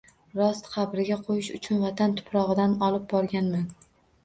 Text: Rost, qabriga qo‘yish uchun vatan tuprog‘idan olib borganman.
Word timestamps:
Rost, 0.37 0.69
qabriga 0.75 1.17
qo‘yish 1.27 1.51
uchun 1.59 1.85
vatan 1.85 2.17
tuprog‘idan 2.23 2.77
olib 2.91 3.09
borganman. 3.15 3.71